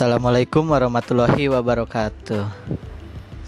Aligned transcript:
Assalamualaikum 0.00 0.64
warahmatullahi 0.64 1.52
wabarakatuh. 1.52 2.48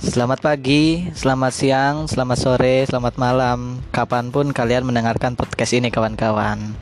Selamat 0.05 0.37
pagi, 0.45 1.09
selamat 1.17 1.49
siang, 1.49 2.05
selamat 2.05 2.37
sore, 2.37 2.85
selamat 2.85 3.17
malam, 3.17 3.81
kapan 3.89 4.29
pun 4.29 4.53
kalian 4.53 4.85
mendengarkan 4.85 5.33
podcast 5.33 5.73
ini 5.73 5.89
kawan-kawan. 5.89 6.77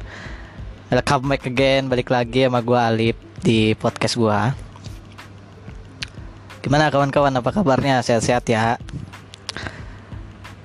Welcome 0.90 1.30
back 1.30 1.46
again, 1.46 1.86
balik 1.86 2.10
lagi 2.10 2.50
sama 2.50 2.66
gua 2.66 2.90
Alip 2.90 3.14
di 3.46 3.78
podcast 3.78 4.18
gua. 4.18 4.58
Gimana 6.66 6.90
kawan-kawan, 6.90 7.38
apa 7.38 7.54
kabarnya? 7.54 8.02
Sehat-sehat 8.02 8.50
ya? 8.50 8.74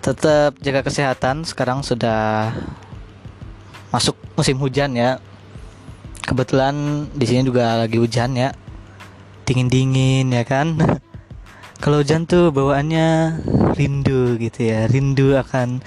Tetap 0.02 0.58
jaga 0.66 0.82
kesehatan. 0.82 1.46
Sekarang 1.46 1.86
sudah 1.86 2.58
masuk 3.94 4.18
musim 4.34 4.58
hujan 4.58 4.98
ya. 4.98 5.22
Kebetulan 6.26 7.06
di 7.14 7.26
sini 7.30 7.46
juga 7.46 7.86
lagi 7.86 8.02
hujan 8.02 8.34
ya 8.34 8.65
dingin-dingin 9.46 10.34
ya 10.34 10.44
kan? 10.44 10.76
Kalau 11.84 12.02
hujan 12.02 12.26
tuh 12.26 12.50
bawaannya 12.50 13.40
rindu 13.78 14.42
gitu 14.42 14.66
ya. 14.66 14.90
Rindu 14.90 15.38
akan 15.38 15.86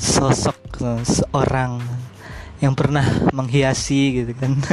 sosok 0.00 0.56
seorang 1.04 1.84
yang 2.58 2.72
pernah 2.72 3.04
menghiasi 3.30 4.24
gitu 4.24 4.32
kan. 4.34 4.52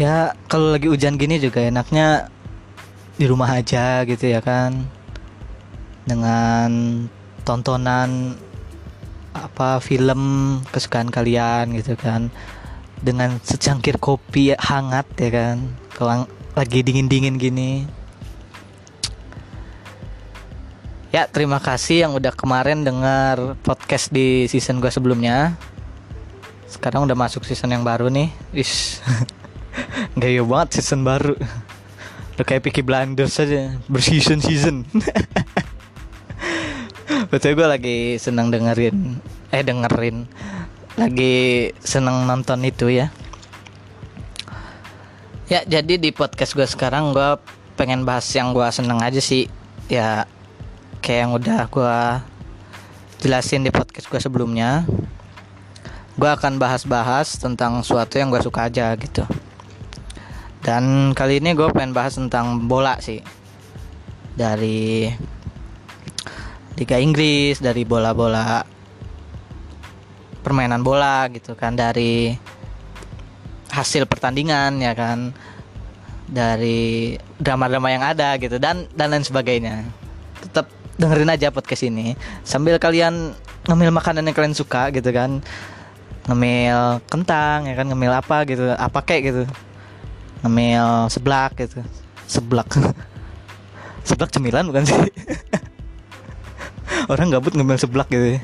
Ya 0.00 0.32
kalau 0.48 0.72
lagi 0.72 0.88
hujan 0.88 1.20
gini 1.20 1.36
juga 1.36 1.60
enaknya 1.60 2.32
di 3.20 3.28
rumah 3.28 3.52
aja 3.52 4.00
gitu 4.08 4.32
ya 4.32 4.40
kan. 4.40 4.88
Dengan 6.08 7.04
tontonan 7.44 8.32
apa 9.36 9.76
film 9.84 10.56
kesukaan 10.72 11.12
kalian 11.12 11.76
gitu 11.76 12.00
kan 12.00 12.32
dengan 13.00 13.40
secangkir 13.40 13.96
kopi 13.96 14.56
hangat 14.56 15.08
ya 15.16 15.30
kan? 15.32 15.56
Kalau 15.96 16.24
lagi 16.56 16.80
dingin-dingin 16.84 17.36
gini. 17.40 17.84
Ya 21.10 21.26
terima 21.26 21.58
kasih 21.58 22.06
yang 22.06 22.12
udah 22.14 22.30
kemarin 22.30 22.86
dengar 22.86 23.58
podcast 23.66 24.14
di 24.14 24.46
season 24.46 24.78
gue 24.78 24.92
sebelumnya. 24.92 25.58
Sekarang 26.70 27.02
udah 27.02 27.18
masuk 27.18 27.42
season 27.42 27.74
yang 27.74 27.82
baru 27.82 28.06
nih. 28.06 28.30
Is 28.54 29.02
gaya 30.20 30.46
banget 30.46 30.78
season 30.78 31.02
baru. 31.02 31.34
Udah 32.38 32.44
kayak 32.46 32.62
Peaky 32.62 32.86
Blinders 32.86 33.36
saja 33.36 33.76
berseason 33.84 34.40
season 34.40 34.88
betul 37.30 37.52
gue 37.52 37.68
lagi 37.68 37.98
senang 38.16 38.50
dengerin 38.50 39.20
eh 39.52 39.62
dengerin 39.62 40.24
lagi 40.98 41.70
seneng 41.82 42.26
nonton 42.26 42.62
itu 42.66 42.90
ya. 42.90 43.12
Ya 45.50 45.66
jadi 45.66 45.98
di 45.98 46.10
podcast 46.14 46.54
gue 46.54 46.66
sekarang 46.66 47.10
gue 47.10 47.38
pengen 47.74 48.06
bahas 48.06 48.26
yang 48.34 48.54
gue 48.54 48.66
seneng 48.70 49.02
aja 49.02 49.18
sih. 49.18 49.50
Ya 49.90 50.26
kayak 51.02 51.20
yang 51.26 51.32
udah 51.34 51.60
gue 51.66 51.98
jelasin 53.22 53.66
di 53.66 53.70
podcast 53.70 54.06
gue 54.06 54.20
sebelumnya. 54.22 54.86
Gue 56.18 56.30
akan 56.30 56.58
bahas-bahas 56.58 57.38
tentang 57.38 57.82
suatu 57.82 58.18
yang 58.18 58.30
gue 58.30 58.42
suka 58.42 58.70
aja 58.70 58.94
gitu. 58.98 59.26
Dan 60.60 61.16
kali 61.16 61.42
ini 61.42 61.54
gue 61.54 61.66
pengen 61.74 61.94
bahas 61.94 62.14
tentang 62.14 62.70
bola 62.70 62.98
sih. 63.02 63.22
Dari 64.38 65.10
Liga 66.78 66.96
Inggris 66.96 67.60
dari 67.60 67.84
bola-bola 67.84 68.64
permainan 70.40 70.80
bola 70.80 71.28
gitu 71.28 71.52
kan 71.52 71.76
dari 71.76 72.32
hasil 73.70 74.08
pertandingan 74.08 74.82
ya 74.82 74.92
kan 74.98 75.30
dari 76.30 77.18
drama-drama 77.38 77.90
yang 77.90 78.04
ada 78.06 78.38
gitu 78.38 78.58
dan 78.58 78.86
dan 78.94 79.10
lain 79.10 79.26
sebagainya. 79.26 79.82
Tetap 80.40 80.70
dengerin 80.96 81.32
aja 81.32 81.50
podcast 81.50 81.86
ini 81.86 82.14
sambil 82.46 82.78
kalian 82.78 83.34
ngemil 83.66 83.90
makanan 83.94 84.26
yang 84.26 84.36
kalian 84.36 84.56
suka 84.56 84.90
gitu 84.94 85.10
kan. 85.10 85.42
Ngemil 86.28 87.02
kentang 87.10 87.66
ya 87.66 87.74
kan 87.74 87.86
ngemil 87.90 88.12
apa 88.14 88.46
gitu 88.46 88.70
apa 88.74 89.00
kayak 89.02 89.22
gitu. 89.30 89.42
Ngemil 90.46 91.10
seblak 91.10 91.58
gitu. 91.58 91.82
Seblak. 92.30 92.70
Seblak 94.08 94.32
cemilan 94.32 94.64
bukan 94.64 94.86
sih? 94.86 94.96
Orang 97.12 97.28
gabut 97.28 97.52
ngemil 97.52 97.76
seblak 97.76 98.08
gitu 98.08 98.38
ya. 98.38 98.40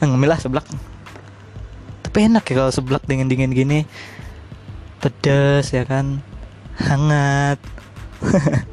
ngemil 0.00 0.32
lah 0.32 0.40
seblak 0.40 0.64
tapi 2.10 2.26
enak 2.26 2.42
ya 2.42 2.66
kalau 2.66 2.74
seblak 2.74 3.06
dingin 3.06 3.30
dingin 3.30 3.54
gini. 3.54 3.86
Pedas 4.98 5.70
ya 5.70 5.86
kan? 5.86 6.18
Hangat. 6.74 7.62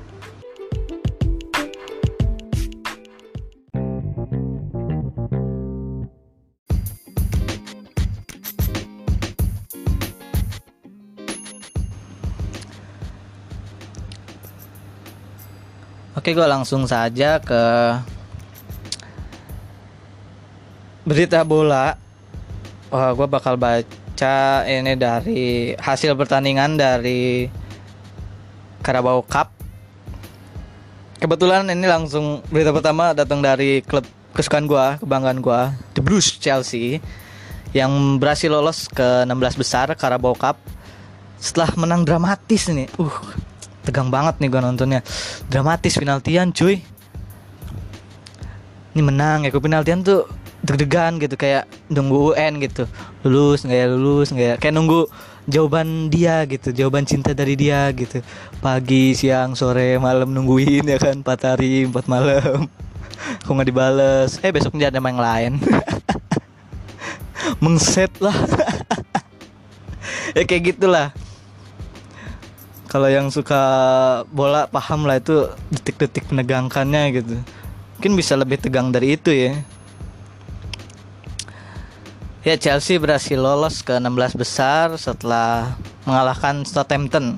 Oke, 16.18 16.34
gue 16.34 16.48
langsung 16.50 16.90
saja 16.90 17.38
ke 17.38 17.62
berita 21.06 21.46
bola 21.46 22.07
Wah, 22.88 23.12
gue 23.12 23.28
bakal 23.28 23.60
baca 23.60 24.64
ini 24.64 24.96
dari 24.96 25.76
hasil 25.76 26.16
pertandingan 26.16 26.80
dari 26.80 27.52
Carabao 28.80 29.20
Cup. 29.28 29.52
Kebetulan 31.20 31.68
ini 31.68 31.84
langsung 31.84 32.40
berita 32.48 32.72
pertama 32.72 33.12
datang 33.12 33.44
dari 33.44 33.84
klub 33.84 34.08
kesukaan 34.32 34.72
gue, 34.72 35.04
kebanggaan 35.04 35.44
gue, 35.44 35.62
The 35.98 36.02
Blues 36.06 36.40
Chelsea, 36.40 37.04
yang 37.76 37.92
berhasil 38.24 38.48
lolos 38.48 38.88
ke 38.88 39.28
16 39.28 39.36
besar 39.60 39.92
Carabao 40.00 40.32
Cup 40.32 40.56
setelah 41.44 41.76
menang 41.76 42.08
dramatis 42.08 42.72
nih. 42.72 42.88
Uh, 42.96 43.12
tegang 43.84 44.08
banget 44.08 44.40
nih 44.40 44.48
gue 44.48 44.62
nontonnya. 44.64 45.04
Dramatis 45.52 46.00
penaltian, 46.00 46.56
cuy. 46.56 46.80
Ini 48.96 49.02
menang 49.04 49.44
ya, 49.44 49.52
penaltian 49.52 50.08
tuh 50.08 50.37
deg-degan 50.66 51.22
gitu 51.22 51.38
kayak 51.38 51.70
nunggu 51.92 52.34
UN 52.34 52.58
gitu. 52.64 52.90
Lulus 53.22 53.62
nggak 53.66 53.78
ya? 53.78 53.88
Lulus 53.90 54.30
nggak 54.34 54.48
ya? 54.48 54.56
Kayak 54.58 54.76
nunggu 54.78 55.06
jawaban 55.48 56.12
dia 56.12 56.44
gitu 56.44 56.76
jawaban 56.76 57.08
cinta 57.08 57.32
dari 57.32 57.56
dia 57.56 57.88
gitu. 57.94 58.20
Pagi 58.60 59.16
siang 59.16 59.56
sore 59.56 59.96
malam 60.02 60.34
nungguin 60.34 60.84
ya 60.84 60.98
kan 61.00 61.22
empat 61.22 61.56
hari 61.56 61.86
empat 61.88 62.06
malam. 62.10 62.68
Kok 63.46 63.52
nggak 63.52 63.70
dibales? 63.70 64.32
Eh 64.42 64.52
besok 64.52 64.76
dia 64.76 64.90
ada 64.90 65.00
yang 65.00 65.20
lain. 65.20 65.54
Mengset 67.64 68.12
lah. 68.20 68.36
Ya 70.36 70.44
kayak 70.44 70.76
gitulah. 70.76 71.16
Kalau 72.92 73.10
yang 73.10 73.34
suka 73.34 73.58
bola 74.30 74.70
paham 74.70 75.08
lah 75.10 75.18
itu 75.18 75.50
detik-detik 75.74 76.30
menegangkannya 76.30 77.04
gitu. 77.16 77.36
Mungkin 77.98 78.14
bisa 78.14 78.38
lebih 78.38 78.62
tegang 78.62 78.94
dari 78.94 79.18
itu 79.18 79.34
ya 79.34 79.58
Ya 82.48 82.56
Chelsea 82.56 82.96
berhasil 82.96 83.36
lolos 83.36 83.84
ke 83.84 84.00
16 84.00 84.40
besar 84.40 84.96
setelah 84.96 85.76
mengalahkan 86.08 86.64
Southampton 86.64 87.36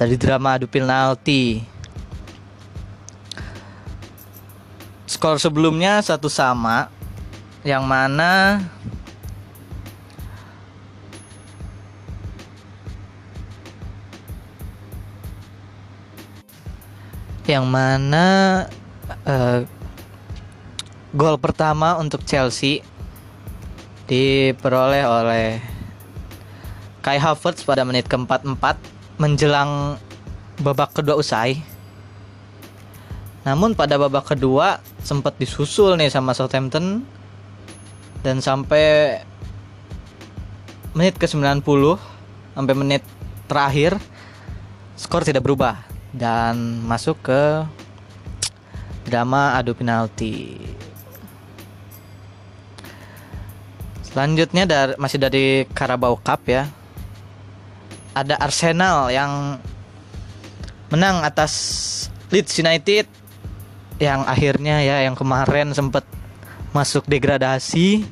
dari 0.00 0.16
drama 0.16 0.56
adu 0.56 0.64
penalti. 0.64 1.60
Skor 5.04 5.36
sebelumnya 5.36 6.00
satu 6.00 6.32
sama 6.32 6.88
yang 7.60 7.84
mana 7.84 8.64
yang 17.44 17.68
mana 17.68 18.64
uh, 19.28 19.60
gol 21.12 21.36
pertama 21.36 22.00
untuk 22.00 22.24
Chelsea 22.24 22.80
diperoleh 24.04 25.04
oleh 25.04 25.46
Kai 27.04 27.20
Havertz 27.20 27.64
pada 27.68 27.84
menit 27.84 28.08
keempat-empat 28.08 28.80
menjelang 29.20 30.00
babak 30.60 30.96
kedua 30.96 31.20
usai. 31.20 31.60
Namun 33.44 33.76
pada 33.76 34.00
babak 34.00 34.32
kedua 34.32 34.80
sempat 35.04 35.36
disusul 35.36 36.00
nih 36.00 36.08
sama 36.08 36.32
Southampton 36.32 37.04
dan 38.24 38.40
sampai 38.40 39.20
menit 40.96 41.20
ke-90 41.20 41.60
sampai 42.56 42.74
menit 42.78 43.02
terakhir 43.44 44.00
skor 44.96 45.26
tidak 45.26 45.44
berubah 45.44 45.84
dan 46.14 46.80
masuk 46.86 47.20
ke 47.20 47.66
drama 49.04 49.60
adu 49.60 49.76
penalti. 49.76 50.56
Selanjutnya 54.14 54.62
dari 54.62 54.94
masih 54.94 55.18
dari 55.18 55.66
Carabao 55.74 56.14
Cup 56.22 56.46
ya. 56.46 56.70
Ada 58.14 58.38
Arsenal 58.38 59.10
yang 59.10 59.58
menang 60.94 61.26
atas 61.26 61.52
Leeds 62.30 62.54
United 62.62 63.10
yang 63.98 64.22
akhirnya 64.22 64.86
ya 64.86 65.02
yang 65.02 65.18
kemarin 65.18 65.74
sempat 65.74 66.06
masuk 66.70 67.10
degradasi. 67.10 68.06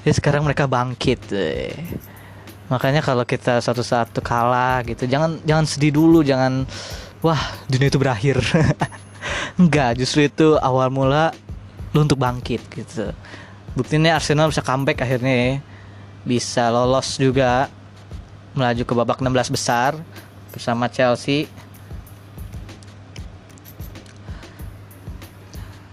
Ya 0.00 0.12
sekarang 0.16 0.48
mereka 0.48 0.64
bangkit. 0.64 1.28
Eh. 1.28 1.76
Makanya 2.72 3.04
kalau 3.04 3.28
kita 3.28 3.60
satu 3.60 3.84
satu 3.84 4.24
kalah 4.24 4.80
gitu, 4.88 5.04
jangan 5.04 5.44
jangan 5.44 5.68
sedih 5.68 5.92
dulu, 5.92 6.24
jangan 6.24 6.64
wah 7.20 7.40
dunia 7.68 7.92
itu 7.92 8.00
berakhir. 8.00 8.40
Enggak, 9.60 10.00
justru 10.00 10.24
itu 10.24 10.56
awal 10.56 10.88
mula 10.88 11.36
lu 11.92 12.00
untuk 12.00 12.16
bangkit 12.16 12.64
gitu. 12.72 13.12
Buktinya 13.78 14.18
Arsenal 14.18 14.50
bisa 14.50 14.62
comeback 14.66 15.02
akhirnya 15.06 15.34
ya. 15.34 15.52
Bisa 16.26 16.68
lolos 16.68 17.16
juga 17.16 17.70
melaju 18.54 18.82
ke 18.82 18.92
babak 18.94 19.18
16 19.22 19.54
besar 19.54 19.94
bersama 20.50 20.90
Chelsea. 20.90 21.46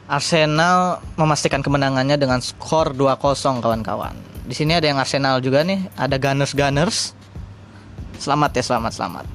Arsenal 0.07 1.03
memastikan 1.19 1.59
kemenangannya 1.59 2.15
dengan 2.15 2.39
skor 2.39 2.95
2-0 2.95 3.59
kawan-kawan. 3.59 4.15
Di 4.47 4.55
sini 4.55 4.71
ada 4.71 4.87
yang 4.87 4.95
Arsenal 4.95 5.43
juga 5.43 5.67
nih, 5.67 5.83
ada 5.99 6.15
Gunners 6.15 6.55
Gunners. 6.55 7.11
Selamat 8.15 8.55
ya, 8.55 8.63
selamat 8.63 8.91
selamat. 8.95 9.25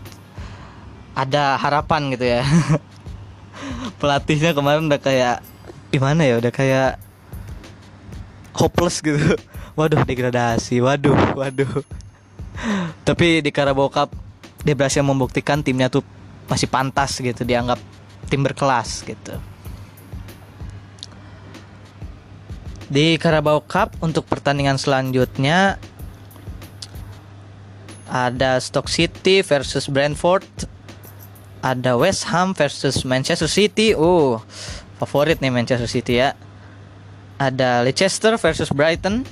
Ada 1.13 1.61
harapan 1.61 2.09
gitu 2.17 2.25
ya. 2.25 2.43
Pelatihnya 4.01 4.57
kemarin 4.57 4.89
udah 4.89 4.97
kayak 4.97 5.45
gimana 5.93 6.25
ya, 6.25 6.41
udah 6.41 6.49
kayak 6.49 6.97
hopeless 8.57 9.01
gitu. 9.01 9.37
Waduh, 9.79 10.05
degradasi. 10.05 10.85
Waduh, 10.85 11.17
waduh. 11.33 11.81
Tapi 13.09 13.41
di 13.41 13.49
Carabao 13.49 13.89
Cup 13.89 14.13
dia 14.63 14.77
berhasil 14.77 15.01
membuktikan 15.01 15.65
timnya 15.65 15.89
tuh 15.89 16.05
masih 16.45 16.69
pantas 16.69 17.17
gitu 17.17 17.43
dianggap 17.43 17.81
tim 18.29 18.45
berkelas 18.45 19.01
gitu. 19.09 19.35
Di 22.93 23.17
Carabao 23.17 23.65
Cup 23.65 23.97
untuk 24.05 24.29
pertandingan 24.29 24.77
selanjutnya 24.77 25.81
ada 28.13 28.61
Stoke 28.61 28.93
City 28.93 29.41
versus 29.41 29.89
Brentford, 29.89 30.45
ada 31.65 31.97
West 31.97 32.29
Ham 32.29 32.53
versus 32.53 33.09
Manchester 33.09 33.49
City. 33.49 33.97
Oh, 33.97 34.45
favorit 35.01 35.41
nih 35.41 35.49
Manchester 35.49 35.89
City 35.89 36.21
ya. 36.21 36.37
Ada 37.39 37.85
Leicester 37.85 38.35
versus 38.37 38.69
Brighton. 38.73 39.25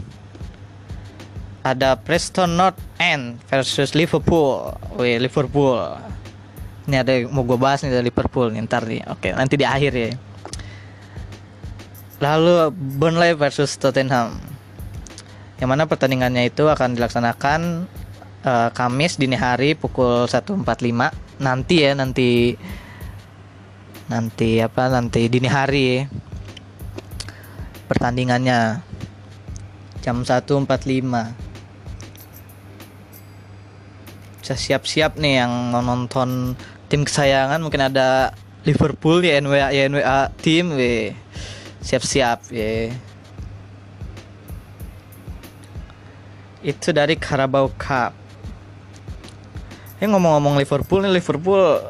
Ada 1.60 1.98
Preston 2.00 2.56
North 2.56 2.80
End 2.96 3.36
versus 3.48 3.92
Liverpool. 3.92 4.72
Wih, 4.96 5.20
Liverpool. 5.20 5.76
Ini 6.88 7.04
ada 7.04 7.12
mau 7.28 7.44
gue 7.44 7.60
bahas 7.60 7.84
nih 7.84 7.92
dari 7.92 8.08
Liverpool 8.08 8.48
nih 8.48 8.64
ntar 8.64 8.88
nih. 8.88 9.04
Oke, 9.12 9.36
nanti 9.36 9.60
di 9.60 9.66
akhir 9.68 9.92
ya. 9.92 10.10
Lalu 12.20 12.72
Burnley 12.72 13.36
versus 13.36 13.76
Tottenham. 13.76 14.40
Yang 15.60 15.68
mana 15.68 15.84
pertandingannya 15.84 16.48
itu 16.48 16.64
akan 16.68 16.96
dilaksanakan 16.96 17.84
uh, 18.44 18.68
Kamis 18.72 19.20
dini 19.20 19.36
hari 19.36 19.76
pukul 19.76 20.24
1.45 20.24 20.64
nanti 21.40 21.76
ya 21.84 21.92
nanti 21.96 22.56
nanti 24.10 24.58
apa 24.60 24.90
nanti 24.90 25.30
dini 25.30 25.48
hari 25.48 26.04
pertandingannya. 28.00 28.80
Jam 30.00 30.24
1.45 30.24 30.64
bisa 34.40 34.56
siap-siap 34.56 35.20
nih 35.20 35.44
yang 35.44 35.76
nonton 35.76 36.56
tim 36.88 37.04
kesayangan. 37.04 37.60
Mungkin 37.60 37.92
ada 37.92 38.32
Liverpool 38.64 39.20
ya 39.20 39.36
NWA 39.44 39.68
ya 39.76 39.84
NWA 39.92 40.32
tim 40.40 40.72
we. 40.80 41.12
Siap-siap 41.84 42.48
ya 42.48 42.96
itu 46.64 46.88
dari 46.96 47.20
Carabao 47.20 47.68
Cup. 47.76 48.16
Ya 50.00 50.08
ngomong-ngomong 50.08 50.56
Liverpool 50.56 51.04
nih 51.04 51.20
Liverpool 51.20 51.84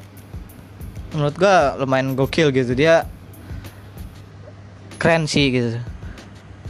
menurut 1.14 1.38
gua 1.38 1.78
lumayan 1.78 2.18
gokil 2.18 2.50
gitu. 2.50 2.74
Dia 2.74 3.06
keren 4.98 5.30
sih 5.30 5.54
gitu 5.54 5.78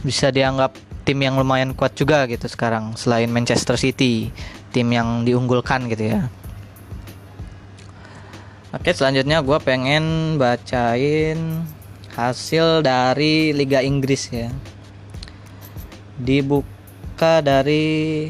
bisa 0.01 0.33
dianggap 0.33 0.73
tim 1.05 1.17
yang 1.21 1.37
lumayan 1.37 1.73
kuat 1.73 1.97
juga 1.97 2.25
gitu 2.29 2.45
sekarang 2.45 2.93
selain 2.97 3.29
Manchester 3.29 3.77
City 3.77 4.29
tim 4.73 4.87
yang 4.93 5.25
diunggulkan 5.25 5.89
gitu 5.89 6.13
ya. 6.13 6.29
Oke 8.71 8.95
selanjutnya 8.95 9.43
gue 9.43 9.57
pengen 9.59 10.37
bacain 10.39 11.67
hasil 12.15 12.81
dari 12.81 13.51
Liga 13.51 13.83
Inggris 13.83 14.31
ya. 14.31 14.47
Dibuka 16.15 17.43
dari 17.43 18.29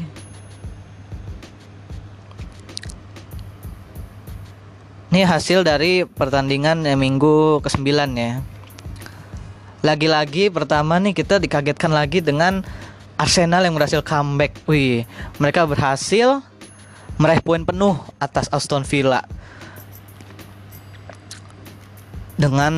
ini 5.12 5.20
hasil 5.28 5.60
dari 5.62 6.08
pertandingan 6.08 6.88
minggu 6.96 7.60
ke-9 7.60 7.88
ya 8.16 8.40
lagi-lagi 9.82 10.46
pertama 10.48 10.96
nih 11.02 11.10
kita 11.10 11.42
dikagetkan 11.42 11.90
lagi 11.90 12.22
dengan 12.22 12.62
Arsenal 13.18 13.66
yang 13.66 13.74
berhasil 13.74 14.00
comeback. 14.02 14.62
Wih, 14.66 15.04
mereka 15.42 15.66
berhasil 15.66 16.42
meraih 17.18 17.42
poin 17.42 17.62
penuh 17.66 17.98
atas 18.22 18.46
Aston 18.50 18.86
Villa. 18.86 19.26
Dengan 22.38 22.74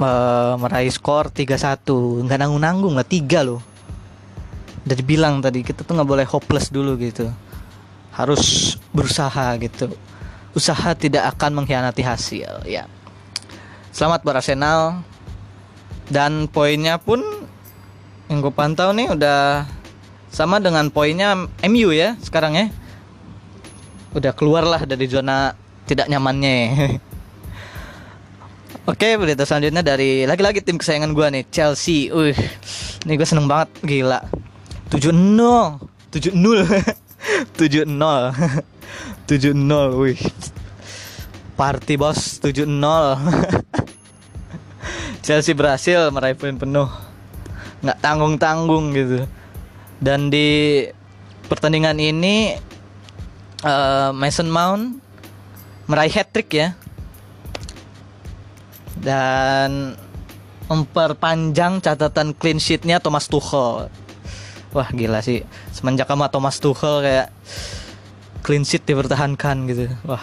uh, 0.00 0.54
meraih 0.56 0.88
skor 0.88 1.28
3-1 1.28 1.84
nggak 2.24 2.38
nanggung-nanggung 2.38 2.96
lah 2.96 3.04
tiga 3.04 3.44
loh. 3.44 3.60
Udah 4.88 4.96
dibilang 4.96 5.44
tadi 5.44 5.60
kita 5.60 5.84
tuh 5.84 5.96
nggak 5.98 6.08
boleh 6.08 6.26
hopeless 6.28 6.72
dulu 6.72 6.96
gitu. 7.00 7.28
Harus 8.12 8.76
berusaha 8.92 9.56
gitu. 9.60 9.92
Usaha 10.52 10.92
tidak 10.96 11.32
akan 11.36 11.64
mengkhianati 11.64 12.04
hasil 12.04 12.64
ya. 12.68 12.88
Selamat 13.92 14.24
buat 14.24 14.40
Arsenal 14.40 15.11
dan 16.12 16.44
poinnya 16.44 17.00
pun 17.00 17.24
yang 18.28 18.44
gue 18.44 18.52
pantau 18.52 18.92
nih 18.92 19.08
udah 19.16 19.64
sama 20.28 20.60
dengan 20.60 20.92
poinnya 20.92 21.48
MU 21.64 21.88
ya 21.92 22.20
sekarang 22.20 22.52
ya. 22.52 22.68
Udah 24.12 24.36
keluar 24.36 24.68
lah 24.68 24.84
dari 24.84 25.08
zona 25.08 25.56
tidak 25.88 26.12
nyamannya. 26.12 26.56
Oke 28.92 29.16
berita 29.16 29.48
selanjutnya 29.48 29.80
dari 29.80 30.28
lagi-lagi 30.28 30.60
tim 30.60 30.76
kesayangan 30.76 31.16
gue 31.16 31.26
nih 31.40 31.44
Chelsea. 31.48 32.12
Wih 32.12 32.36
ini 33.08 33.16
gue 33.16 33.24
seneng 33.24 33.48
banget. 33.48 33.72
Gila. 33.80 34.20
7-0 34.92 36.12
7-0 36.12 36.68
7-0 37.56 37.88
7-0 39.24 40.00
wih. 40.00 40.20
Party 41.56 41.94
bos. 41.96 42.36
7-0 42.44 42.68
Chelsea 45.22 45.54
berhasil 45.54 46.10
meraih 46.10 46.34
poin 46.34 46.58
penuh. 46.58 46.90
Nggak 47.78 47.98
tanggung 48.02 48.34
tanggung 48.42 48.90
gitu. 48.90 49.22
Dan 50.02 50.34
di 50.34 50.82
pertandingan 51.46 51.94
ini 52.02 52.58
uh, 53.62 54.10
Mason 54.10 54.50
Mount 54.50 54.98
meraih 55.86 56.10
hat 56.10 56.34
trick 56.34 56.50
ya. 56.50 56.74
Dan 58.98 59.94
memperpanjang 60.66 61.78
catatan 61.78 62.34
clean 62.34 62.58
sheetnya 62.58 62.98
Thomas 62.98 63.30
Tuchel. 63.30 63.86
Wah 64.74 64.88
gila 64.90 65.22
sih. 65.22 65.46
Semenjak 65.70 66.10
sama 66.10 66.34
Thomas 66.34 66.58
Tuchel 66.58 66.98
kayak 66.98 67.28
clean 68.42 68.66
sheet 68.66 68.82
dipertahankan 68.82 69.70
gitu. 69.70 69.86
Wah. 70.02 70.22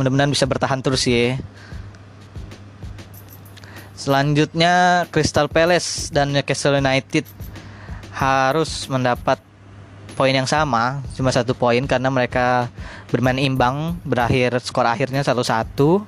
Mudah-mudahan 0.00 0.32
bisa 0.32 0.48
bertahan 0.48 0.80
terus 0.80 1.04
ya 1.04 1.36
selanjutnya 4.02 5.06
Crystal 5.14 5.46
Palace 5.46 6.10
dan 6.10 6.34
Newcastle 6.34 6.74
United 6.82 7.22
harus 8.10 8.90
mendapat 8.90 9.38
poin 10.18 10.34
yang 10.34 10.44
sama 10.50 11.00
cuma 11.14 11.30
satu 11.30 11.54
poin 11.54 11.80
karena 11.86 12.10
mereka 12.10 12.66
bermain 13.14 13.38
imbang 13.38 13.96
berakhir 14.02 14.58
skor 14.58 14.90
akhirnya 14.90 15.22
satu-satu. 15.22 16.02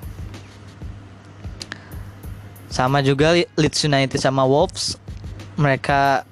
Sama 2.67 2.99
juga 2.99 3.31
Leeds 3.31 3.87
United 3.87 4.19
sama 4.19 4.43
Wolves 4.43 4.99
mereka 5.55 6.27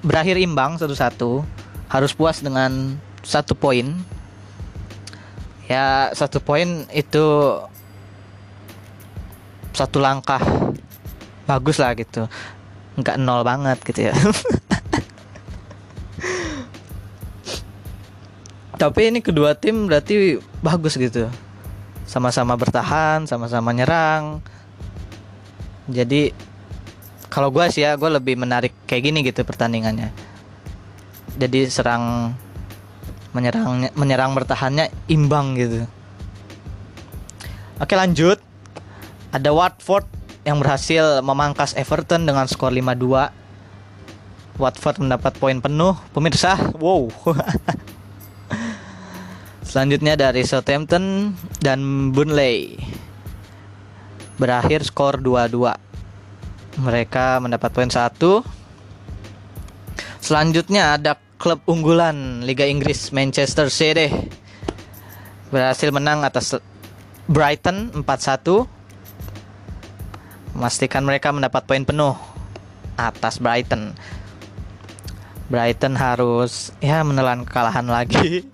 berakhir 0.00 0.40
imbang 0.40 0.80
satu-satu 0.80 1.44
harus 1.92 2.16
puas 2.16 2.40
dengan 2.40 2.96
satu 3.20 3.52
poin. 3.52 3.92
Ya 5.68 6.08
satu 6.16 6.40
poin 6.40 6.88
itu 6.88 7.24
satu 9.76 10.00
langkah 10.00 10.40
bagus 11.46 11.78
lah 11.78 11.94
gitu. 11.96 12.28
Nggak 12.98 13.16
nol 13.18 13.42
banget 13.42 13.78
gitu 13.82 14.10
ya. 14.10 14.14
Tapi 18.82 19.14
ini 19.14 19.22
kedua 19.22 19.54
tim 19.54 19.86
berarti 19.86 20.42
bagus 20.58 20.98
gitu. 20.98 21.30
Sama-sama 22.02 22.58
bertahan 22.58 23.24
sama-sama 23.30 23.70
nyerang. 23.70 24.42
Jadi 25.86 26.34
kalau 27.32 27.48
gue 27.48 27.64
sih 27.72 27.86
ya 27.86 27.96
gue 27.96 28.10
lebih 28.10 28.36
menarik 28.36 28.74
kayak 28.84 29.02
gini 29.08 29.22
gitu 29.24 29.46
pertandingannya. 29.46 30.10
Jadi 31.38 31.70
serang 31.70 32.34
menyerang 33.32 33.88
menyerang 33.96 34.36
bertahannya 34.36 34.92
imbang 35.08 35.56
gitu. 35.56 35.86
Oke 37.80 37.96
lanjut. 37.96 38.42
Ada 39.32 39.48
Watford 39.48 40.21
yang 40.42 40.58
berhasil 40.58 41.22
memangkas 41.22 41.78
Everton 41.78 42.26
dengan 42.26 42.50
skor 42.50 42.74
5-2 42.74 43.42
Watford 44.60 45.00
mendapat 45.00 45.32
poin 45.38 45.58
penuh. 45.62 45.96
Pemirsa 46.12 46.58
wow. 46.76 47.08
Selanjutnya 49.68 50.18
dari 50.18 50.44
Southampton 50.44 51.32
dan 51.62 52.12
Burnley. 52.12 52.76
Berakhir 54.36 54.84
skor 54.84 55.22
2-2 55.22 55.92
mereka 56.80 57.36
mendapat 57.40 57.70
poin 57.72 57.88
satu. 57.88 58.40
Selanjutnya 60.22 60.96
ada 60.96 61.18
klub 61.36 61.60
unggulan 61.66 62.46
Liga 62.46 62.64
Inggris 62.64 63.12
Manchester 63.12 63.68
City. 63.68 64.08
Berhasil 65.52 65.92
menang 65.92 66.24
atas 66.24 66.56
Brighton 67.28 67.92
4-1 68.04 68.81
memastikan 70.52 71.04
mereka 71.04 71.32
mendapat 71.32 71.64
poin 71.64 71.84
penuh 71.84 72.16
atas 72.96 73.40
Brighton. 73.40 73.92
Brighton 75.52 75.94
harus 75.96 76.72
ya 76.80 77.04
menelan 77.04 77.44
kekalahan 77.44 77.84
lagi. 77.88 78.44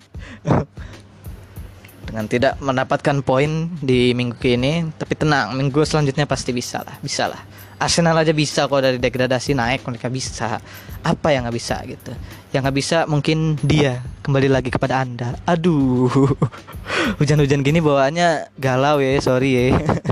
Dengan 2.08 2.24
tidak 2.24 2.56
mendapatkan 2.64 3.20
poin 3.20 3.68
di 3.84 4.16
minggu 4.16 4.40
ini 4.40 4.88
tapi 4.96 5.12
tenang 5.12 5.52
minggu 5.52 5.84
selanjutnya 5.84 6.24
pasti 6.24 6.56
bisa 6.56 6.80
lah 6.80 6.96
bisa 7.04 7.28
lah. 7.28 7.44
Arsenal 7.78 8.18
aja 8.18 8.34
bisa 8.34 8.66
kok 8.66 8.82
dari 8.82 8.98
degradasi 8.98 9.54
naik 9.54 9.86
mereka 9.86 10.10
bisa. 10.10 10.58
Apa 11.06 11.30
yang 11.30 11.46
nggak 11.46 11.54
bisa 11.54 11.78
gitu? 11.86 12.10
Yang 12.50 12.60
nggak 12.66 12.78
bisa 12.80 12.98
mungkin 13.06 13.54
dia 13.62 14.02
kembali 14.26 14.50
lagi 14.50 14.66
kepada 14.66 14.98
anda. 14.98 15.38
Aduh. 15.46 16.10
Hujan-hujan 17.22 17.62
gini 17.62 17.78
bawaannya 17.78 18.50
galau 18.58 18.98
ya 18.98 19.20
sorry 19.22 19.50
ya 19.54 19.78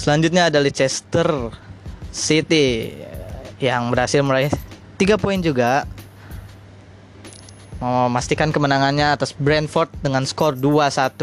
selanjutnya 0.00 0.48
ada 0.48 0.56
Leicester 0.64 1.52
City 2.08 2.96
yang 3.60 3.92
berhasil 3.92 4.24
meraih 4.24 4.48
3 4.96 5.20
poin 5.20 5.36
juga 5.44 5.84
memastikan 7.80 8.48
kemenangannya 8.48 9.12
atas 9.12 9.36
Brentford 9.36 9.92
dengan 10.00 10.24
skor 10.24 10.56
2-1. 10.56 11.20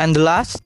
And 0.00 0.16
the 0.16 0.24
last 0.24 0.64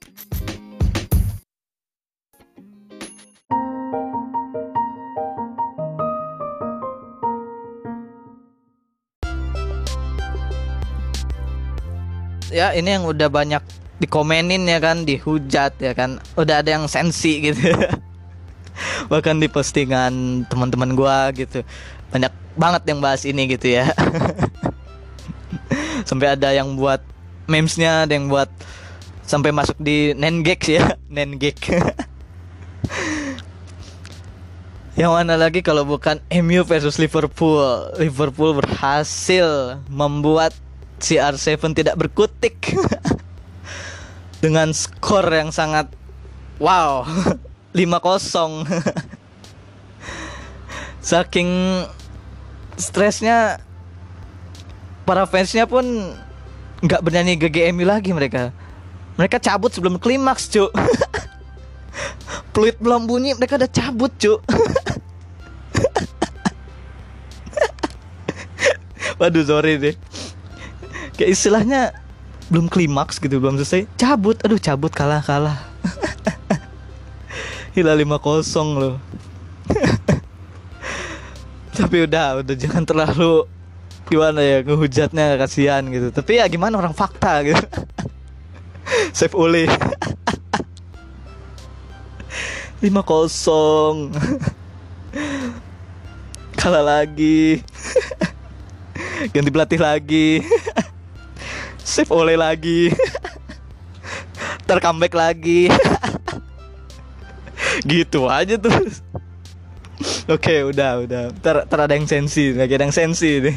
Ya, 12.56 12.72
ini 12.72 12.96
yang 12.96 13.04
udah 13.04 13.28
banyak 13.28 13.60
dikomenin 14.02 14.68
ya 14.68 14.78
kan, 14.78 15.04
dihujat 15.08 15.78
ya 15.80 15.92
kan. 15.96 16.20
Udah 16.36 16.60
ada 16.64 16.76
yang 16.76 16.86
sensi 16.86 17.52
gitu. 17.52 17.72
bahkan 19.10 19.40
di 19.40 19.48
postingan 19.48 20.44
teman-teman 20.48 20.92
gua 20.92 21.32
gitu. 21.32 21.64
Banyak 22.12 22.32
banget 22.56 22.82
yang 22.88 23.00
bahas 23.00 23.24
ini 23.24 23.48
gitu 23.50 23.72
ya. 23.72 23.88
Sampai 26.08 26.36
ada 26.36 26.52
yang 26.52 26.76
buat 26.76 27.00
memesnya 27.46 28.04
ada 28.04 28.12
yang 28.14 28.26
buat 28.26 28.50
sampai 29.26 29.50
masuk 29.50 29.78
di 29.78 30.14
Nengex 30.14 30.60
ya. 30.70 30.84
Nengex 31.14 31.58
yang 34.96 35.12
mana 35.12 35.36
lagi 35.36 35.60
kalau 35.60 35.84
bukan 35.84 36.24
MU 36.40 36.64
versus 36.64 36.96
Liverpool? 36.96 37.92
Liverpool 38.00 38.56
berhasil 38.56 39.76
membuat 39.92 40.56
CR7 41.04 41.60
tidak 41.76 42.00
berkutik 42.00 42.56
dengan 44.40 44.70
skor 44.72 45.26
yang 45.32 45.50
sangat 45.50 45.88
wow 46.60 47.04
5-0 47.76 48.64
saking 51.06 51.50
stresnya 52.76 53.62
para 55.06 55.22
fansnya 55.24 55.70
pun 55.70 55.86
nggak 56.82 57.00
bernyanyi 57.00 57.38
GGMU 57.40 57.86
lagi 57.86 58.10
mereka. 58.12 58.52
Mereka 59.16 59.40
cabut 59.40 59.72
sebelum 59.72 59.96
klimaks 59.96 60.50
cuk. 60.52 60.68
Peluit 62.52 62.76
belum 62.76 63.08
bunyi 63.08 63.32
mereka 63.32 63.56
udah 63.56 63.70
cabut 63.70 64.12
cuk. 64.20 64.44
Waduh 69.16 69.44
sorry 69.48 69.80
deh. 69.80 69.96
Kayak 71.16 71.32
istilahnya 71.32 71.96
belum 72.46 72.70
klimaks 72.70 73.18
gitu 73.18 73.42
belum 73.42 73.58
selesai 73.58 73.90
cabut. 73.98 74.38
Aduh 74.46 74.58
cabut 74.60 74.92
kalah 74.94 75.22
kalah. 75.22 75.58
Gila 77.74 77.92
5-0 77.92 78.80
loh. 78.80 78.96
Tapi 81.76 82.08
udah 82.08 82.40
Udah 82.40 82.54
jangan 82.56 82.88
terlalu 82.88 83.44
Gimana 84.08 84.40
ya 84.40 84.64
Ngehujatnya 84.64 85.36
kasihan 85.36 85.84
gitu. 85.90 86.08
Tapi 86.14 86.40
ya 86.40 86.48
gimana 86.48 86.78
orang 86.78 86.96
fakta 86.96 87.42
gitu. 87.44 87.60
Save 89.12 89.34
Ole 89.34 89.66
5-0 92.80 94.14
Kalah 96.56 96.84
lagi. 96.86 97.60
Ganti 99.34 99.50
pelatih 99.50 99.80
lagi 99.82 100.40
Save 101.96 102.12
Ole 102.12 102.36
lagi. 102.36 102.92
Tercomeback 104.68 105.16
lagi. 105.16 105.72
Gitu 107.88 108.28
aja 108.28 108.60
tuh 108.60 108.72
oke 110.28 110.54
udah 110.74 110.90
udah. 111.06 111.22
Ter, 111.40 111.56
ter 111.66 111.78
ada 111.78 111.94
yang 111.94 112.08
sensi 112.08 112.52
lagi 112.52 112.74
ada 112.76 112.84
yang 112.86 112.94
sensi 112.94 113.40
nih 113.40 113.56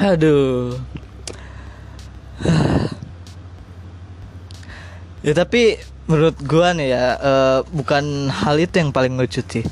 aduh. 0.12 0.76
Ya 5.26 5.34
tapi 5.34 5.74
menurut 6.06 6.38
gua 6.46 6.70
nih 6.70 6.94
ya 6.94 7.18
uh, 7.18 7.58
bukan 7.74 8.30
hal 8.30 8.62
itu 8.62 8.78
yang 8.78 8.94
paling 8.94 9.18
lucu 9.18 9.42
sih. 9.42 9.66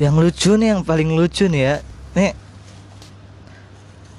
Yang 0.00 0.14
lucu 0.16 0.50
nih 0.56 0.72
yang 0.72 0.82
paling 0.88 1.12
lucu 1.12 1.52
nih 1.52 1.62
ya. 1.68 1.74
Nih 2.16 2.32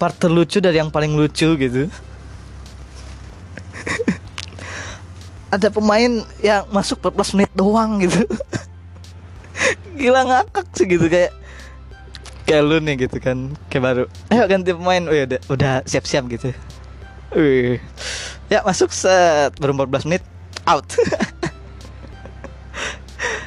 part 0.02 0.18
terlucu 0.18 0.58
dari 0.58 0.82
yang 0.82 0.90
paling 0.90 1.14
lucu 1.14 1.54
gitu. 1.62 1.86
Ada 5.54 5.70
pemain 5.70 6.26
yang 6.42 6.66
masuk 6.74 6.98
14 7.06 7.38
menit 7.38 7.54
doang 7.54 8.02
gitu. 8.02 8.26
Gila 10.02 10.26
ngakak 10.26 10.66
sih 10.74 10.90
gitu 10.90 11.06
kayak 11.06 11.38
kayak 12.50 12.64
lu 12.66 12.82
nih 12.82 13.06
gitu 13.06 13.22
kan 13.22 13.54
kayak 13.70 13.84
baru. 13.86 14.04
Ayo 14.34 14.50
ganti 14.50 14.74
pemain. 14.74 15.06
Oh 15.06 15.14
ya 15.14 15.30
udah 15.46 15.86
siap-siap 15.86 16.26
gitu. 16.34 16.50
Wih. 17.38 17.78
ya 18.50 18.66
masuk 18.66 18.90
set. 18.90 19.54
Baru 19.62 19.78
14 19.78 20.10
menit 20.10 20.26
out. 20.66 20.90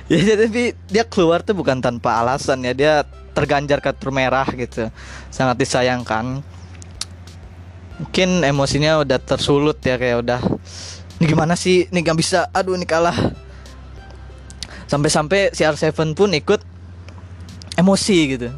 Ya 0.05 0.37
tapi 0.37 0.77
dia 0.93 1.01
keluar 1.09 1.41
tuh 1.41 1.57
bukan 1.57 1.81
tanpa 1.81 2.21
alasan 2.21 2.61
ya. 2.61 2.77
Dia 2.77 2.95
terganjar 3.35 3.83
kartu 3.83 4.15
merah 4.15 4.47
gitu. 4.55 4.89
Sangat 5.29 5.59
disayangkan. 5.59 6.41
Mungkin 7.95 8.43
emosinya 8.43 9.03
udah 9.03 9.19
tersulut 9.19 9.79
ya 9.83 9.99
kayak 9.99 10.19
udah 10.23 10.41
ini 11.19 11.25
gimana 11.31 11.55
sih? 11.55 11.87
Ini 11.91 11.99
gak 12.03 12.19
bisa. 12.19 12.51
Aduh 12.51 12.75
ini 12.75 12.87
kalah. 12.87 13.15
Sampai-sampai 14.91 15.55
si 15.55 15.63
R7 15.63 16.15
pun 16.15 16.31
ikut 16.35 16.61
emosi 17.79 18.17
gitu. 18.35 18.51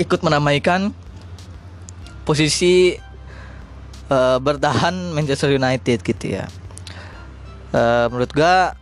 Ikut 0.00 0.20
menamaikan 0.24 0.90
posisi 2.24 2.96
uh, 4.08 4.38
bertahan 4.40 5.12
Manchester 5.12 5.52
United 5.52 6.00
gitu 6.00 6.24
ya. 6.40 6.48
Uh, 7.72 8.08
menurut 8.12 8.32
gua 8.32 8.76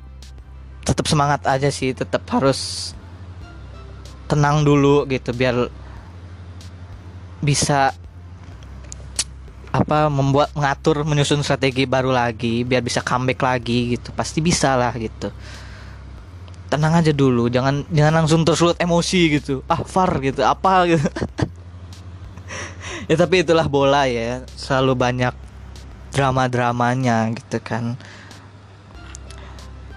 tetap 0.82 1.06
semangat 1.06 1.46
aja 1.46 1.70
sih 1.70 1.94
tetap 1.94 2.26
harus 2.34 2.92
tenang 4.30 4.62
dulu 4.62 5.10
gitu 5.10 5.34
biar 5.34 5.66
bisa 7.42 7.90
apa 9.70 10.06
membuat 10.06 10.54
mengatur 10.54 11.02
menyusun 11.02 11.42
strategi 11.42 11.86
baru 11.86 12.14
lagi 12.14 12.62
biar 12.62 12.82
bisa 12.82 13.02
comeback 13.02 13.42
lagi 13.42 13.98
gitu. 13.98 14.14
Pasti 14.14 14.38
bisa 14.38 14.78
lah 14.78 14.94
gitu. 14.94 15.34
Tenang 16.70 17.02
aja 17.02 17.10
dulu 17.10 17.50
jangan 17.50 17.82
jangan 17.90 18.22
langsung 18.22 18.46
tersulut 18.46 18.78
emosi 18.78 19.42
gitu. 19.42 19.66
Ah 19.66 19.82
far 19.82 20.14
gitu 20.22 20.46
apa 20.46 20.86
gitu. 20.86 21.10
Ya 23.10 23.18
tapi 23.18 23.42
itulah 23.42 23.66
bola 23.66 24.06
ya 24.06 24.46
selalu 24.54 24.94
banyak 24.94 25.34
drama-dramanya 26.14 27.34
gitu 27.34 27.58
kan. 27.58 27.98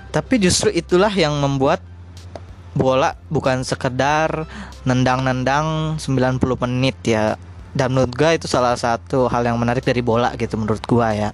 Tapi 0.10 0.42
justru 0.42 0.74
itulah 0.74 1.14
yang 1.14 1.38
membuat 1.38 1.82
bola 2.74 3.14
bukan 3.30 3.62
sekedar 3.62 4.50
nendang-nendang 4.84 5.98
90 6.02 6.42
menit 6.66 6.98
ya. 7.06 7.38
Dan 7.74 7.98
menurut 7.98 8.14
gue 8.14 8.30
itu 8.38 8.46
salah 8.46 8.78
satu 8.78 9.26
hal 9.30 9.50
yang 9.50 9.58
menarik 9.58 9.82
dari 9.82 10.06
bola 10.06 10.34
gitu 10.38 10.58
menurut 10.62 10.82
gue 10.86 11.08
ya. 11.10 11.30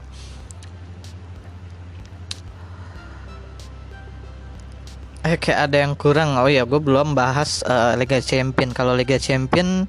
Eh 5.28 5.36
kayak 5.36 5.60
ada 5.68 5.78
yang 5.84 5.94
kurang. 6.00 6.40
Oh 6.40 6.48
ya 6.48 6.64
gue 6.64 6.80
belum 6.80 7.12
bahas 7.12 7.60
uh, 7.68 7.96
Liga 8.00 8.24
Champion. 8.24 8.72
Kalau 8.72 8.96
Liga 8.96 9.20
Champion 9.20 9.84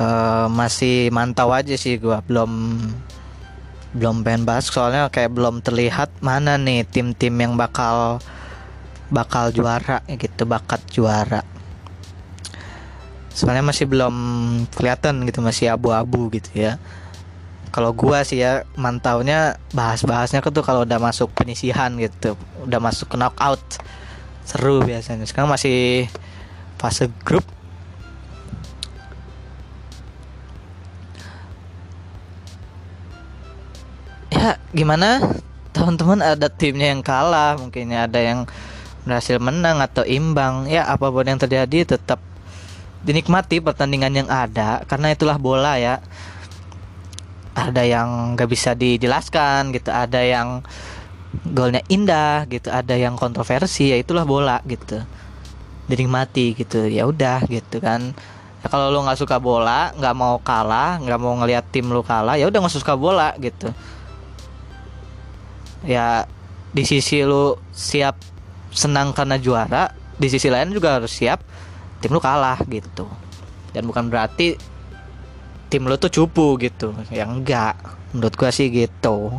uh, 0.00 0.46
masih 0.48 1.12
mantau 1.12 1.52
aja 1.52 1.76
sih 1.76 2.00
gue 2.00 2.16
belum 2.24 2.80
belum 3.92 4.24
pengen 4.24 4.48
bahas. 4.48 4.72
Soalnya 4.72 5.12
kayak 5.12 5.36
belum 5.36 5.60
terlihat 5.60 6.08
mana 6.24 6.56
nih 6.56 6.88
tim-tim 6.88 7.36
yang 7.36 7.60
bakal 7.60 8.24
bakal 9.08 9.52
juara 9.52 10.04
gitu 10.04 10.44
bakat 10.44 10.80
juara. 10.92 11.40
Soalnya 13.32 13.64
masih 13.64 13.86
belum 13.86 14.14
kelihatan 14.74 15.22
gitu 15.24 15.40
masih 15.40 15.72
abu-abu 15.72 16.28
gitu 16.34 16.50
ya. 16.58 16.76
Kalau 17.68 17.92
gua 17.92 18.24
sih 18.24 18.40
ya 18.40 18.64
mantaunya 18.74 19.60
bahas-bahasnya 19.76 20.40
tuh 20.40 20.64
kalau 20.64 20.82
udah 20.88 20.98
masuk 20.98 21.30
penyisihan 21.36 21.92
gitu 22.00 22.34
udah 22.64 22.80
masuk 22.80 23.14
knockout 23.14 23.60
seru 24.42 24.80
biasanya. 24.82 25.28
Sekarang 25.28 25.52
masih 25.52 26.08
fase 26.80 27.06
grup. 27.22 27.44
Ya 34.32 34.56
gimana? 34.74 35.20
Teman-teman 35.76 36.24
ada 36.24 36.50
timnya 36.50 36.90
yang 36.90 37.06
kalah 37.06 37.54
mungkin 37.54 37.94
ada 37.94 38.18
yang 38.18 38.50
berhasil 39.08 39.40
menang 39.40 39.80
atau 39.80 40.04
imbang 40.04 40.68
ya 40.68 40.84
apa 40.84 41.08
pun 41.08 41.24
yang 41.24 41.40
terjadi 41.40 41.96
tetap 41.96 42.20
dinikmati 43.02 43.64
pertandingan 43.64 44.12
yang 44.12 44.28
ada 44.28 44.84
karena 44.84 45.16
itulah 45.16 45.40
bola 45.40 45.80
ya. 45.80 46.04
Ada 47.58 47.82
yang 47.82 48.38
nggak 48.38 48.48
bisa 48.54 48.70
dijelaskan 48.78 49.74
gitu 49.74 49.90
ada 49.90 50.22
yang 50.22 50.62
golnya 51.42 51.82
indah 51.90 52.46
gitu 52.46 52.70
ada 52.70 52.94
yang 52.94 53.18
kontroversi 53.18 53.90
ya 53.90 53.98
itulah 53.98 54.22
bola 54.22 54.62
gitu. 54.62 55.02
Dinikmati 55.90 56.54
gitu 56.54 56.86
ya 56.86 57.08
udah 57.08 57.42
gitu 57.50 57.82
kan. 57.82 58.14
Ya, 58.62 58.66
kalau 58.70 58.94
lu 58.94 59.02
nggak 59.02 59.18
suka 59.18 59.42
bola 59.42 59.90
nggak 59.96 60.14
mau 60.14 60.38
kalah 60.38 61.02
nggak 61.02 61.18
mau 61.18 61.34
ngelihat 61.42 61.66
tim 61.70 61.90
lu 61.90 62.02
kalah 62.06 62.38
ya 62.38 62.46
udah 62.46 62.58
nggak 62.62 62.74
suka 62.78 62.94
bola 62.94 63.34
gitu. 63.42 63.74
Ya 65.82 66.30
di 66.70 66.86
sisi 66.86 67.26
lu 67.26 67.58
siap 67.74 68.18
senang 68.72 69.16
karena 69.16 69.40
juara 69.40 69.92
di 70.18 70.26
sisi 70.26 70.50
lain 70.50 70.74
juga 70.74 70.98
harus 70.98 71.14
siap 71.14 71.40
tim 72.02 72.10
lu 72.10 72.20
kalah 72.22 72.58
gitu. 72.66 73.06
Dan 73.72 73.86
bukan 73.86 74.10
berarti 74.10 74.58
tim 75.68 75.84
lu 75.86 75.94
tuh 76.00 76.10
cupu 76.10 76.58
gitu. 76.58 76.94
Yang 77.12 77.30
enggak 77.42 77.74
menurut 78.12 78.34
gua 78.34 78.50
sih 78.50 78.70
gitu. 78.72 79.38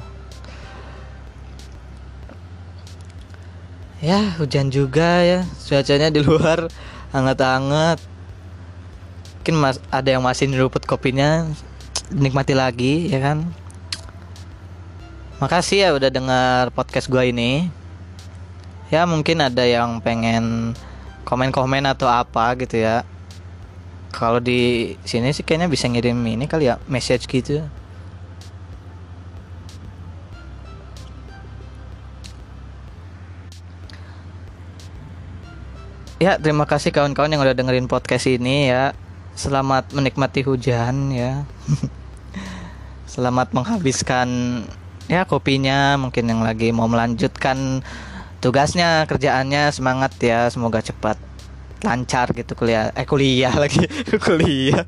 Ya 3.99 4.31
hujan 4.39 4.71
juga 4.71 5.27
ya 5.27 5.43
cuacanya 5.67 6.07
di 6.07 6.23
luar 6.23 6.71
hangat-hangat. 7.15 7.99
Mungkin 9.39 9.55
mas 9.59 9.77
ada 9.89 10.07
yang 10.07 10.23
masih 10.23 10.47
nyeruput 10.47 10.83
kopinya 10.87 11.47
nikmati 12.13 12.55
lagi 12.55 13.11
ya 13.11 13.19
kan? 13.19 13.47
Makasih 15.39 15.87
ya 15.87 15.89
udah 15.95 16.11
dengar 16.11 16.71
podcast 16.75 17.07
gua 17.07 17.23
ini 17.23 17.78
ya 18.89 19.05
mungkin 19.05 19.37
ada 19.45 19.61
yang 19.65 20.01
pengen 20.01 20.73
komen-komen 21.25 21.85
atau 21.85 22.09
apa 22.09 22.57
gitu 22.57 22.81
ya. 22.81 23.05
Kalau 24.09 24.41
di 24.41 24.93
sini 25.05 25.29
sih 25.29 25.45
kayaknya 25.45 25.69
bisa 25.69 25.85
ngirim 25.85 26.17
ini 26.25 26.49
kali 26.49 26.65
ya 26.65 26.81
message 26.89 27.29
gitu. 27.29 27.61
Ya 36.19 36.35
terima 36.35 36.67
kasih 36.67 36.91
kawan-kawan 36.91 37.31
yang 37.31 37.39
udah 37.45 37.55
dengerin 37.55 37.87
podcast 37.87 38.27
ini 38.27 38.67
ya. 38.67 38.91
Selamat 39.37 39.87
menikmati 39.95 40.43
hujan 40.43 41.15
ya. 41.15 41.45
Selamat 43.13 43.53
menghabiskan 43.53 44.27
ya 45.07 45.23
kopinya 45.23 45.95
mungkin 45.95 46.27
yang 46.27 46.41
lagi 46.43 46.75
mau 46.75 46.91
melanjutkan 46.91 47.85
tugasnya 48.39 49.03
kerjaannya 49.03 49.71
semangat 49.75 50.15
ya 50.23 50.47
semoga 50.47 50.79
cepat 50.79 51.19
lancar 51.79 52.35
gitu 52.35 52.59
kuliah 52.59 52.91
eh 52.91 53.07
kuliah 53.07 53.55
lagi 53.63 53.87
kuliah. 54.19 54.83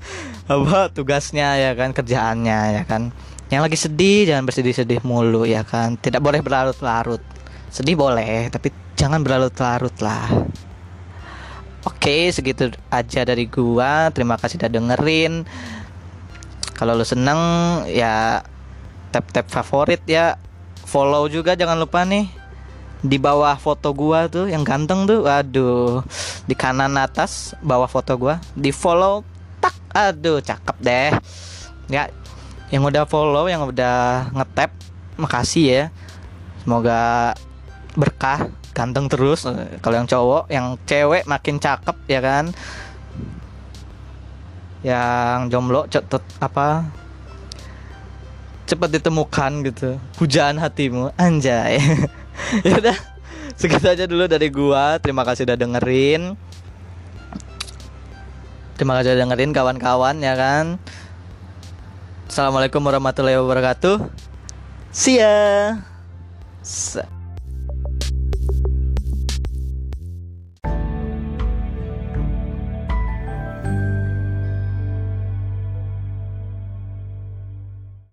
Apa 0.47 0.91
tugasnya 0.91 1.55
ya 1.55 1.71
kan 1.75 1.95
kerjaannya 1.95 2.59
ya 2.81 2.83
kan. 2.83 3.15
Yang 3.51 3.61
lagi 3.67 3.77
sedih 3.79 4.19
jangan 4.31 4.43
bersedih-sedih 4.47 4.99
mulu 5.03 5.43
ya 5.47 5.63
kan. 5.63 5.95
Tidak 5.99 6.19
boleh 6.19 6.43
berlarut-larut. 6.43 7.23
Sedih 7.71 7.95
boleh 7.95 8.51
tapi 8.51 8.71
jangan 8.99 9.23
berlarut-larut 9.23 9.95
lah. 10.03 10.27
Oke 11.87 12.31
segitu 12.31 12.71
aja 12.91 13.23
dari 13.23 13.47
gua. 13.47 14.11
Terima 14.11 14.35
kasih 14.35 14.59
udah 14.59 14.71
dengerin. 14.71 15.47
Kalau 16.75 16.97
lu 16.97 17.05
seneng 17.07 17.39
ya 17.87 18.43
tap 19.15 19.31
tap 19.31 19.47
favorit 19.47 20.03
ya. 20.07 20.35
Follow 20.91 21.23
juga 21.31 21.55
jangan 21.55 21.79
lupa 21.79 22.03
nih 22.03 22.40
di 23.01 23.17
bawah 23.17 23.57
foto 23.57 23.89
gua 23.97 24.29
tuh 24.29 24.45
yang 24.45 24.61
ganteng 24.61 25.09
tuh 25.09 25.25
aduh. 25.25 26.05
Di 26.45 26.53
kanan 26.53 26.93
atas 26.97 27.57
bawah 27.61 27.89
foto 27.89 28.13
gua 28.17 28.37
di 28.53 28.69
follow 28.69 29.25
tak 29.57 29.73
aduh 29.89 30.37
cakep 30.41 30.77
deh. 30.81 31.11
Ya 31.89 32.13
yang 32.69 32.85
udah 32.85 33.03
follow 33.09 33.49
yang 33.49 33.65
udah 33.65 34.29
ngetap 34.31 34.71
makasih 35.17 35.65
ya. 35.65 35.83
Semoga 36.61 37.33
berkah 37.97 38.53
ganteng 38.77 39.09
terus. 39.09 39.49
Kalau 39.81 39.95
yang 39.97 40.07
cowok 40.07 40.43
yang 40.53 40.77
cewek 40.85 41.25
makin 41.25 41.57
cakep 41.57 41.97
ya 42.05 42.21
kan? 42.21 42.53
Yang 44.85 45.39
jomblo 45.49 45.89
cepet 45.89 46.21
apa? 46.37 46.85
Cepat 48.69 48.89
ditemukan 48.93 49.51
gitu. 49.67 49.97
Pujaan 50.15 50.61
hatimu 50.61 51.11
anjay 51.17 51.81
ya 52.67 52.75
udah 52.77 52.97
segitu 53.55 53.85
aja 53.87 54.05
dulu 54.09 54.25
dari 54.25 54.47
gua. 54.49 54.97
Terima 54.97 55.21
kasih 55.21 55.47
udah 55.47 55.57
dengerin. 55.57 56.35
Terima 58.75 58.97
kasih 58.97 59.13
udah 59.13 59.19
dengerin 59.27 59.51
kawan-kawan 59.53 60.17
ya 60.19 60.33
kan? 60.33 60.81
Assalamualaikum 62.25 62.81
warahmatullahi 62.81 63.37
wabarakatuh. 63.37 64.09
See 64.91 65.21
ya 65.21 65.77